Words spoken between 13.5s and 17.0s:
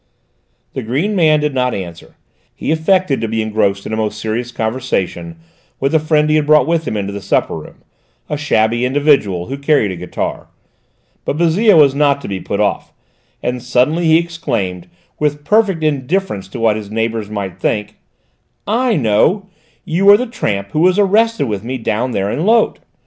suddenly he exclaimed, with perfect indifference to what his